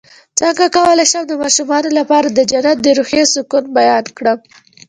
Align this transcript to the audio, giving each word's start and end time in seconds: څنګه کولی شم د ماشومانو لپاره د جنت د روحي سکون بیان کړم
څنګه 0.39 0.65
کولی 0.77 1.05
شم 1.11 1.23
د 1.27 1.33
ماشومانو 1.41 1.89
لپاره 1.99 2.27
د 2.29 2.39
جنت 2.51 2.77
د 2.81 2.87
روحي 2.99 3.23
سکون 3.33 3.63
بیان 3.77 4.05
کړم 4.17 4.39